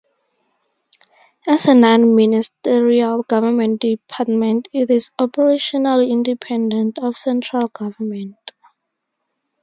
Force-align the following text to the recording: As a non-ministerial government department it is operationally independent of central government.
As 1.47 1.67
a 1.67 1.75
non-ministerial 1.75 3.21
government 3.21 3.81
department 3.81 4.67
it 4.73 4.89
is 4.89 5.11
operationally 5.19 6.09
independent 6.09 6.97
of 6.97 7.15
central 7.15 7.67
government. 7.67 8.51